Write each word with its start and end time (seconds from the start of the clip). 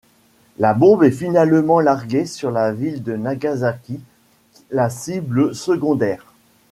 La 0.57 0.73
bombe 0.73 1.03
est 1.03 1.11
finalement 1.11 1.79
larguée 1.79 2.25
sur 2.25 2.49
la 2.49 2.71
ville 2.71 3.03
de 3.03 3.15
Nagasaki, 3.15 3.99
la 4.71 4.89
cible 4.89 5.53
secondaire. 5.53 6.33